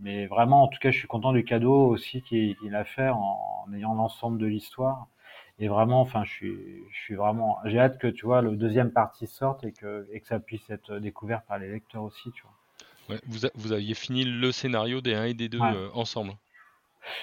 mais 0.00 0.26
vraiment, 0.26 0.64
en 0.64 0.68
tout 0.68 0.78
cas, 0.78 0.90
je 0.90 0.98
suis 0.98 1.08
content 1.08 1.32
du 1.32 1.44
cadeau 1.44 1.88
aussi 1.88 2.22
qu'il 2.22 2.74
a 2.74 2.84
fait 2.84 3.08
en, 3.08 3.66
ayant 3.74 3.94
l'ensemble 3.94 4.38
de 4.38 4.46
l'histoire. 4.46 5.06
Et 5.58 5.68
vraiment, 5.68 6.02
enfin, 6.02 6.22
je 6.24 6.30
suis, 6.30 6.58
je 6.90 6.98
suis 6.98 7.14
vraiment, 7.14 7.58
j'ai 7.64 7.78
hâte 7.78 7.98
que 7.98 8.08
tu 8.08 8.26
vois 8.26 8.42
le 8.42 8.56
deuxième 8.56 8.90
partie 8.90 9.26
sorte 9.26 9.64
et 9.64 9.72
que, 9.72 10.06
et 10.12 10.20
que 10.20 10.26
ça 10.26 10.38
puisse 10.38 10.68
être 10.68 10.98
découvert 10.98 11.42
par 11.42 11.58
les 11.58 11.70
lecteurs 11.70 12.02
aussi, 12.02 12.30
tu 12.32 12.42
vois. 12.42 12.52
Ouais, 13.08 13.20
vous, 13.26 13.48
vous, 13.54 13.72
aviez 13.72 13.94
fini 13.94 14.24
le 14.24 14.52
scénario 14.52 15.00
des 15.00 15.14
1 15.14 15.24
et 15.24 15.34
des 15.34 15.48
2 15.48 15.60
euh, 15.60 15.88
ensemble. 15.94 16.32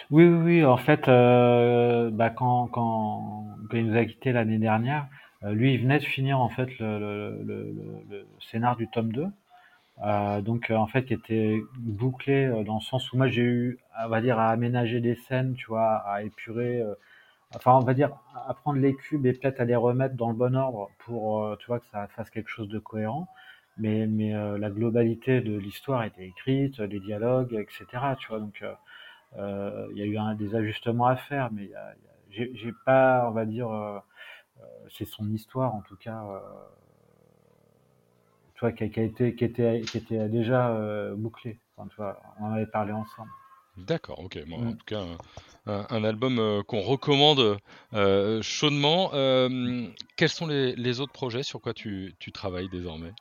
Oui, 0.10 0.24
oui, 0.26 0.42
oui. 0.44 0.66
En 0.66 0.78
fait, 0.78 1.08
euh, 1.08 2.10
bah, 2.10 2.30
quand, 2.30 2.68
quand, 2.68 3.46
quand 3.70 3.78
il 3.78 3.88
nous 3.88 3.98
a 3.98 4.06
quitté 4.06 4.32
l'année 4.32 4.58
dernière, 4.58 5.08
euh, 5.44 5.52
lui, 5.52 5.74
il 5.74 5.82
venait 5.82 6.00
de 6.00 6.06
finir 6.06 6.40
en 6.40 6.50
fait 6.50 6.80
le, 6.80 7.00
le, 7.00 7.44
le, 7.44 7.74
le 8.10 8.28
scénar 8.50 8.78
du 8.78 8.88
tome 8.88 9.12
2. 9.12 9.28
Euh, 10.02 10.42
donc 10.42 10.72
euh, 10.72 10.76
en 10.76 10.88
fait 10.88 11.06
qui 11.06 11.14
était 11.14 11.62
bouclé 11.78 12.46
euh, 12.46 12.64
dans 12.64 12.76
le 12.76 12.82
sens 12.82 13.12
où 13.14 13.18
moi 13.18 13.28
j'ai 13.28 13.44
eu 13.44 13.80
on 14.04 14.10
va 14.10 14.22
dire 14.22 14.40
à 14.40 14.50
aménager 14.50 15.00
des 15.02 15.16
scènes 15.16 15.54
tu 15.54 15.68
vois 15.68 15.98
à 15.98 16.24
épurer 16.24 16.84
enfin 17.56 17.74
on 17.74 17.82
va 17.82 17.94
dire 17.94 18.12
à 18.48 18.54
prendre 18.56 18.80
les 18.80 18.96
cubes 18.96 19.26
et 19.26 19.34
peut-être 19.34 19.60
à 19.62 19.66
les 19.66 19.76
remettre 19.76 20.16
dans 20.16 20.30
le 20.30 20.36
bon 20.36 20.56
ordre 20.56 20.90
pour 21.00 21.56
tu 21.60 21.68
vois 21.68 21.80
que 21.80 21.86
ça 21.88 22.08
fasse 22.08 22.30
quelque 22.30 22.50
chose 22.50 22.68
de 22.70 22.80
cohérent. 22.80 23.28
Mais 23.78 24.08
mais 24.08 24.32
la 24.60 24.70
globalité 24.70 25.42
de 25.42 25.58
l'histoire 25.58 26.04
était 26.04 26.28
écrite 26.28 26.80
les 26.80 27.00
dialogues 27.00 27.54
etc 27.54 27.86
tu 28.20 28.30
vois. 28.30 28.40
Donc 28.40 28.64
il 29.38 29.98
y 29.98 30.02
a 30.02 30.06
eu 30.06 30.18
un, 30.18 30.36
des 30.36 30.56
ajustements 30.56 31.08
à 31.08 31.16
faire 31.16 31.52
mais 31.52 31.70
j'ai 32.32 32.74
pas 32.86 33.28
on 33.30 33.32
va 33.32 33.46
dire 33.46 33.70
c'est 34.90 35.06
son 35.06 35.30
histoire 35.32 35.74
en 35.76 35.82
tout 35.82 35.96
cas 35.96 36.24
euh, 36.24 36.40
tu 38.72 38.78
vois 38.78 38.90
qui 38.90 39.00
a, 39.00 39.04
été 39.04 39.36
qui 39.36 39.44
était 39.44 39.82
qui 39.82 39.98
était 39.98 40.30
déjà 40.30 40.70
euh, 40.70 41.16
bouclée 41.16 41.60
enfin, 41.76 41.88
tu 41.90 41.96
vois, 41.98 42.22
on 42.40 42.46
en 42.46 42.54
avait 42.54 42.66
parlé 42.66 42.92
ensemble 42.92 43.30
D'accord, 43.76 44.20
ok. 44.20 44.38
Bon, 44.48 44.58
En 44.58 44.66
mm. 44.66 44.78
tout 44.78 44.86
cas, 44.86 45.02
un, 45.66 46.04
album 46.04 46.38
euh, 46.38 46.62
qu'on 46.62 46.82
recommande 46.82 47.58
chaudement. 48.44 49.10
quels 50.16 50.30
sont 50.30 50.46
les, 50.46 50.76
les, 50.76 51.00
autres 51.00 51.12
projets 51.12 51.42
sur 51.42 51.60
quoi 51.60 51.74
tu, 51.74 52.14
tu 52.20 52.32
travailles 52.32 52.70
désormais? 52.70 53.14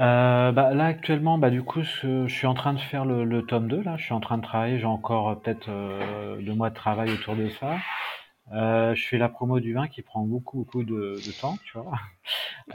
Euh, 0.00 0.52
bah, 0.52 0.72
là 0.72 0.84
actuellement, 0.84 1.36
bah, 1.36 1.50
du 1.50 1.64
coup, 1.64 1.82
je, 1.82 2.28
suis 2.28 2.46
en 2.46 2.54
train 2.54 2.74
de 2.74 2.78
faire 2.78 3.04
le, 3.04 3.24
le, 3.24 3.44
tome 3.44 3.66
2 3.66 3.82
là. 3.82 3.96
Je 3.96 4.04
suis 4.04 4.14
en 4.14 4.20
train 4.20 4.38
de 4.38 4.42
travailler. 4.44 4.78
J'ai 4.78 4.84
encore 4.84 5.40
peut-être 5.40 5.68
deux 5.68 6.54
mois 6.54 6.70
de 6.70 6.76
travail 6.76 7.10
autour 7.10 7.34
de 7.34 7.48
ça. 7.48 7.78
Euh, 8.52 8.94
je 8.94 9.06
fais 9.06 9.18
la 9.18 9.28
promo 9.28 9.60
du 9.60 9.74
vin 9.74 9.88
qui 9.88 10.02
prend 10.02 10.22
beaucoup, 10.22 10.58
beaucoup 10.58 10.82
de, 10.82 11.16
de 11.24 11.40
temps, 11.40 11.58
tu 11.64 11.78
vois. 11.78 11.92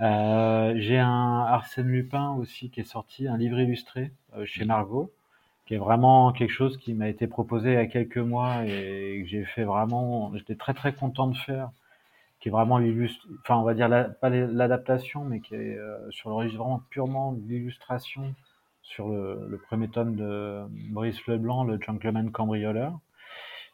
Euh, 0.01 0.73
j'ai 0.77 0.97
un 0.97 1.45
Arsène 1.47 1.87
Lupin 1.87 2.31
aussi 2.33 2.69
qui 2.69 2.79
est 2.79 2.83
sorti, 2.83 3.27
un 3.27 3.37
livre 3.37 3.59
illustré 3.59 4.11
euh, 4.35 4.45
chez 4.45 4.65
Margot, 4.65 5.11
qui 5.65 5.75
est 5.75 5.77
vraiment 5.77 6.31
quelque 6.33 6.51
chose 6.51 6.77
qui 6.77 6.93
m'a 6.93 7.09
été 7.09 7.27
proposé 7.27 7.71
il 7.71 7.75
y 7.75 7.77
a 7.77 7.85
quelques 7.85 8.17
mois 8.17 8.65
et 8.65 9.21
que 9.23 9.29
j'ai 9.29 9.45
fait 9.45 9.63
vraiment, 9.63 10.31
j'étais 10.35 10.55
très 10.55 10.73
très 10.73 10.93
content 10.93 11.27
de 11.27 11.37
faire, 11.37 11.69
qui 12.39 12.49
est 12.49 12.51
vraiment 12.51 12.77
l'illustre, 12.77 13.25
enfin 13.41 13.57
on 13.57 13.63
va 13.63 13.73
dire 13.73 13.87
la, 13.87 14.05
pas 14.05 14.29
l'adaptation, 14.29 15.23
mais 15.23 15.39
qui 15.39 15.55
est 15.55 15.77
euh, 15.77 16.11
sur 16.11 16.29
le 16.29 16.35
registre 16.35 16.59
vraiment 16.59 16.81
purement 16.89 17.37
l'illustration 17.47 18.33
sur 18.81 19.09
le, 19.09 19.47
le, 19.47 19.57
premier 19.57 19.87
tome 19.87 20.15
de 20.15 20.63
Maurice 20.89 21.25
Leblanc, 21.27 21.63
le 21.63 21.79
Gentleman 21.79 22.31
Cambrioleur. 22.31 22.99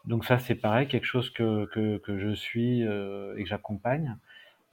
Donc 0.06 0.26
ça, 0.26 0.40
c'est 0.40 0.56
pareil, 0.56 0.88
quelque 0.88 1.06
chose 1.06 1.30
que, 1.30 1.66
que, 1.66 1.98
que 1.98 2.18
je 2.20 2.34
suis 2.34 2.86
euh, 2.86 3.36
et 3.38 3.44
que 3.44 3.50
j'accompagne. 3.50 4.18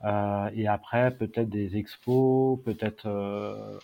Euh, 0.03 0.49
et 0.53 0.67
après, 0.67 1.11
peut-être 1.11 1.49
des 1.49 1.77
expos, 1.77 2.59
peut-être 2.63 3.07
euh, 3.07 3.79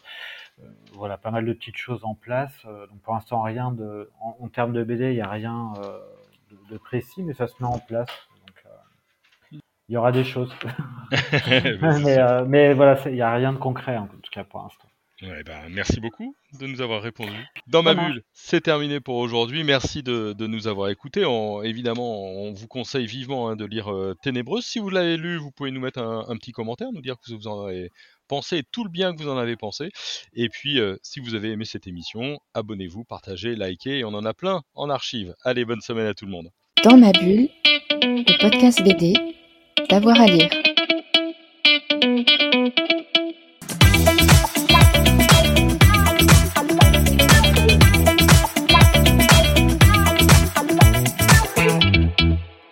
euh 0.61 0.67
voilà, 0.93 1.17
pas 1.17 1.31
mal 1.31 1.45
de 1.45 1.53
petites 1.53 1.77
choses 1.77 2.03
en 2.03 2.13
place. 2.13 2.53
Euh, 2.65 2.85
donc 2.87 3.01
pour 3.01 3.13
l'instant, 3.13 3.41
rien 3.41 3.71
de, 3.71 4.11
en, 4.21 4.37
en, 4.39 4.47
termes 4.47 4.73
de 4.73 4.83
BD, 4.83 5.11
il 5.11 5.15
n'y 5.15 5.21
a 5.21 5.29
rien 5.29 5.73
euh, 5.77 5.99
de, 6.51 6.73
de, 6.73 6.77
précis, 6.77 7.23
mais 7.23 7.33
ça 7.33 7.47
se 7.47 7.53
met 7.59 7.67
en 7.67 7.79
place. 7.79 8.09
Donc, 8.45 9.61
il 9.89 9.93
y 9.93 9.97
aura 9.97 10.11
des 10.11 10.23
choses. 10.23 10.53
mais, 11.49 12.45
mais 12.45 12.73
voilà, 12.73 12.97
il 13.05 13.13
n'y 13.13 13.21
a 13.21 13.33
rien 13.33 13.53
de 13.53 13.57
concret 13.57 13.97
en 13.97 14.07
tout 14.07 14.31
cas 14.31 14.43
pour 14.43 14.61
l'instant. 14.61 14.87
Ouais, 15.23 15.43
bah, 15.43 15.61
merci 15.69 16.01
beaucoup 16.01 16.35
de 16.59 16.67
nous 16.67 16.81
avoir 16.81 17.01
répondu. 17.01 17.31
Dans 17.67 17.81
ma 17.81 17.93
bulle, 17.93 18.23
c'est 18.33 18.61
terminé 18.61 18.99
pour 18.99 19.15
aujourd'hui. 19.15 19.63
Merci 19.63 20.03
de, 20.03 20.33
de, 20.37 20.47
nous 20.47 20.67
avoir 20.67 20.89
écoutés. 20.89 21.23
évidemment, 21.63 22.23
on 22.23 22.51
vous 22.51 22.67
conseille 22.67 23.05
vivement 23.05 23.47
hein, 23.47 23.55
de 23.55 23.63
lire 23.63 23.91
euh, 23.93 24.15
Ténébreuse. 24.21 24.65
Si 24.65 24.79
vous 24.79 24.89
l'avez 24.89 25.15
lu, 25.15 25.37
vous 25.37 25.51
pouvez 25.51 25.71
nous 25.71 25.79
mettre 25.79 25.99
un, 25.99 26.25
un, 26.27 26.35
petit 26.35 26.51
commentaire, 26.51 26.89
nous 26.91 27.01
dire 27.01 27.15
que 27.25 27.33
vous 27.33 27.47
en 27.47 27.65
avez 27.65 27.89
pensez 28.27 28.63
tout 28.71 28.83
le 28.83 28.89
bien 28.89 29.13
que 29.13 29.21
vous 29.21 29.29
en 29.29 29.37
avez 29.37 29.55
pensé. 29.55 29.89
Et 30.33 30.49
puis, 30.49 30.79
euh, 30.79 30.97
si 31.03 31.19
vous 31.19 31.35
avez 31.35 31.51
aimé 31.51 31.65
cette 31.65 31.87
émission, 31.87 32.39
abonnez-vous, 32.53 33.03
partagez, 33.03 33.55
likez, 33.55 33.99
et 33.99 34.03
on 34.03 34.13
en 34.13 34.25
a 34.25 34.33
plein 34.33 34.61
en 34.73 34.89
archive. 34.89 35.35
Allez, 35.43 35.65
bonne 35.65 35.81
semaine 35.81 36.07
à 36.07 36.13
tout 36.13 36.25
le 36.25 36.31
monde. 36.31 36.49
Dans 36.83 36.97
ma 36.97 37.11
bulle, 37.11 37.49
le 38.01 38.41
podcast 38.41 38.83
BD, 38.83 39.13
d'avoir 39.89 40.19
à 40.19 40.25
lire. 40.25 40.49